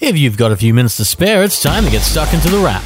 [0.00, 2.58] If you've got a few minutes to spare, it's time to get stuck into the
[2.58, 2.82] wrap.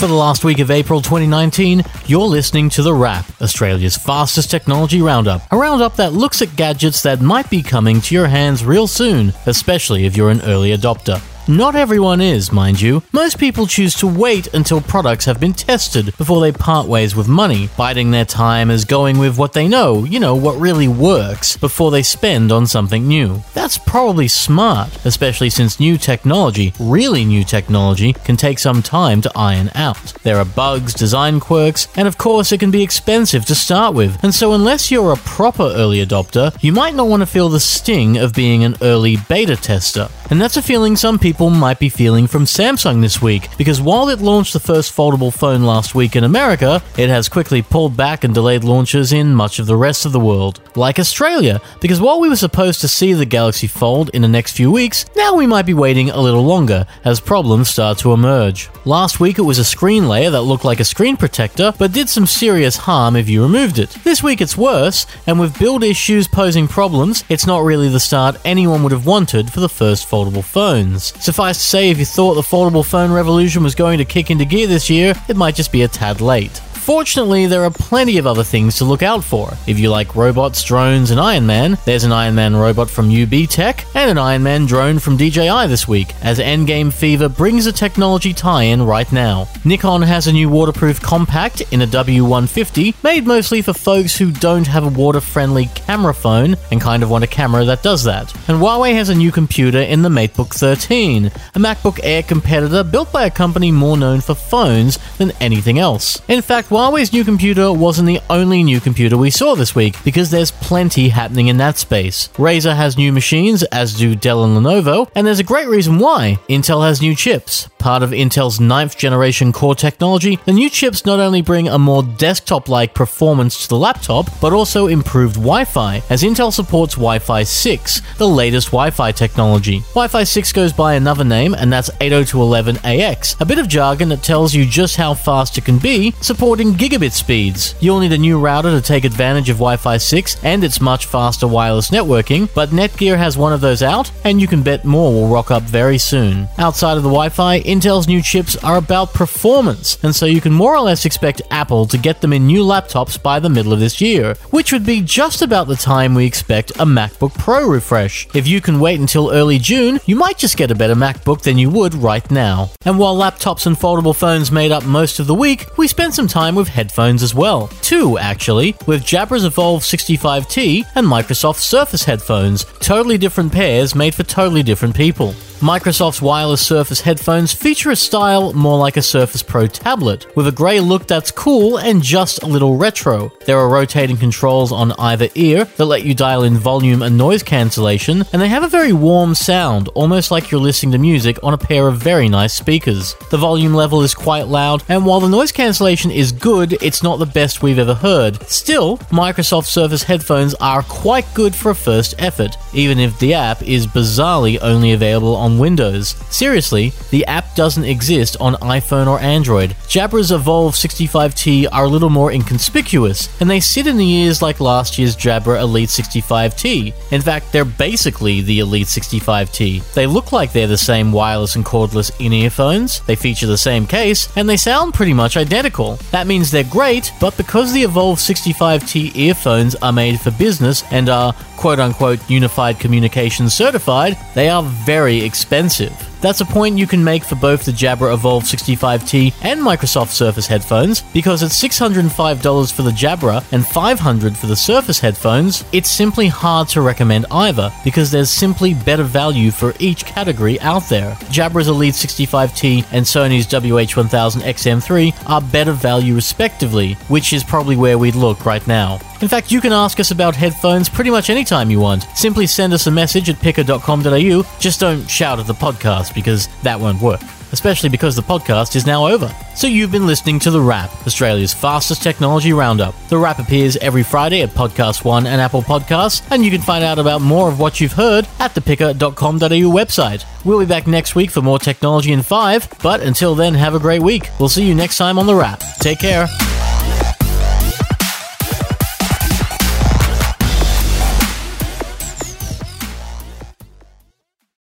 [0.00, 5.00] For the last week of April 2019, you're listening to The Wrap, Australia's fastest technology
[5.00, 5.42] roundup.
[5.52, 9.32] A roundup that looks at gadgets that might be coming to your hands real soon,
[9.46, 11.22] especially if you're an early adopter.
[11.48, 13.04] Not everyone is, mind you.
[13.12, 17.28] Most people choose to wait until products have been tested before they part ways with
[17.28, 21.56] money, biding their time as going with what they know, you know, what really works,
[21.56, 23.44] before they spend on something new.
[23.54, 29.30] That's probably smart, especially since new technology, really new technology, can take some time to
[29.36, 30.14] iron out.
[30.24, 34.18] There are bugs, design quirks, and of course it can be expensive to start with,
[34.24, 37.60] and so unless you're a proper early adopter, you might not want to feel the
[37.60, 40.08] sting of being an early beta tester.
[40.28, 44.08] And that's a feeling some people might be feeling from Samsung this week, because while
[44.08, 48.24] it launched the first foldable phone last week in America, it has quickly pulled back
[48.24, 50.60] and delayed launches in much of the rest of the world.
[50.74, 54.56] Like Australia, because while we were supposed to see the Galaxy Fold in the next
[54.56, 58.68] few weeks, now we might be waiting a little longer as problems start to emerge.
[58.84, 62.08] Last week it was a screen layer that looked like a screen protector, but did
[62.08, 63.90] some serious harm if you removed it.
[64.02, 68.36] This week it's worse, and with build issues posing problems, it's not really the start
[68.44, 71.12] anyone would have wanted for the first foldable phones.
[71.22, 74.46] Suffice to say, if you thought the foldable phone revolution was going to kick into
[74.46, 76.62] gear this year, it might just be a tad late.
[76.86, 79.52] Fortunately, there are plenty of other things to look out for.
[79.66, 83.48] If you like robots, drones, and Iron Man, there's an Iron Man robot from UB
[83.48, 87.72] Tech and an Iron Man drone from DJI this week, as Endgame Fever brings a
[87.72, 89.48] technology tie in right now.
[89.64, 94.68] Nikon has a new waterproof compact in a W150, made mostly for folks who don't
[94.68, 98.32] have a water friendly camera phone and kind of want a camera that does that.
[98.48, 103.10] And Huawei has a new computer in the MateBook 13, a MacBook Air competitor built
[103.10, 106.22] by a company more known for phones than anything else.
[106.28, 110.30] In fact, Huawei's new computer wasn't the only new computer we saw this week, because
[110.30, 112.28] there's plenty happening in that space.
[112.34, 116.38] Razer has new machines, as do Dell and Lenovo, and there's a great reason why.
[116.50, 117.70] Intel has new chips.
[117.78, 122.02] Part of Intel's ninth generation core technology, the new chips not only bring a more
[122.02, 127.18] desktop like performance to the laptop, but also improved Wi Fi, as Intel supports Wi
[127.20, 129.78] Fi 6, the latest Wi Fi technology.
[129.94, 134.22] Wi Fi 6 goes by another name, and that's 802.11ax, a bit of jargon that
[134.22, 137.74] tells you just how fast it can be, supporting gigabit speeds.
[137.80, 141.06] You'll need a new router to take advantage of Wi Fi 6 and its much
[141.06, 145.12] faster wireless networking, but Netgear has one of those out, and you can bet more
[145.12, 146.48] will rock up very soon.
[146.58, 150.52] Outside of the Wi Fi, Intel's new chips are about performance, and so you can
[150.52, 153.80] more or less expect Apple to get them in new laptops by the middle of
[153.80, 158.26] this year, which would be just about the time we expect a MacBook Pro refresh.
[158.34, 161.58] If you can wait until early June, you might just get a better MacBook than
[161.58, 162.70] you would right now.
[162.84, 166.26] And while laptops and foldable phones made up most of the week, we spent some
[166.26, 167.68] time with headphones as well.
[167.82, 174.24] Two, actually, with Jabra's Evolve 65T and Microsoft Surface headphones, totally different pairs made for
[174.24, 175.34] totally different people.
[175.60, 180.52] Microsoft's wireless Surface headphones feature a style more like a Surface Pro tablet, with a
[180.52, 183.32] grey look that's cool and just a little retro.
[183.46, 187.42] There are rotating controls on either ear that let you dial in volume and noise
[187.42, 191.54] cancellation, and they have a very warm sound, almost like you're listening to music on
[191.54, 193.14] a pair of very nice speakers.
[193.30, 197.18] The volume level is quite loud, and while the noise cancellation is good, it's not
[197.18, 198.42] the best we've ever heard.
[198.42, 203.62] Still, Microsoft Surface headphones are quite good for a first effort, even if the app
[203.62, 206.16] is bizarrely only available on Windows.
[206.30, 209.70] Seriously, the app doesn't exist on iPhone or Android.
[209.88, 214.60] Jabra's Evolve 65T are a little more inconspicuous, and they sit in the ears like
[214.60, 216.92] last year's Jabra Elite 65T.
[217.12, 219.94] In fact, they're basically the Elite 65T.
[219.94, 223.86] They look like they're the same wireless and cordless in earphones, they feature the same
[223.86, 225.96] case, and they sound pretty much identical.
[226.10, 231.08] That means they're great, but because the Evolve 65T earphones are made for business and
[231.08, 236.15] are quote unquote unified communication certified, they are very expensive expensive.
[236.26, 240.48] That's a point you can make for both the Jabra Evolve 65T and Microsoft Surface
[240.48, 246.26] headphones, because at $605 for the Jabra and 500 for the Surface headphones, it's simply
[246.26, 251.12] hard to recommend either, because there's simply better value for each category out there.
[251.30, 258.16] Jabra's Elite 65T and Sony's WH-1000XM3 are better value respectively, which is probably where we'd
[258.16, 258.98] look right now.
[259.22, 262.02] In fact, you can ask us about headphones pretty much anytime you want.
[262.14, 266.80] Simply send us a message at pickr.com.au, just don't shout at the podcast because that
[266.80, 267.20] won't work.
[267.52, 269.32] Especially because the podcast is now over.
[269.54, 272.94] So you've been listening to The Wrap, Australia's fastest technology roundup.
[273.08, 276.82] The Wrap appears every Friday at Podcast One and Apple Podcasts, and you can find
[276.82, 280.24] out about more of what you've heard at thepickr.com.au website.
[280.44, 283.80] We'll be back next week for more technology in five, but until then, have a
[283.80, 284.28] great week.
[284.40, 285.62] We'll see you next time on The Wrap.
[285.80, 286.26] Take care.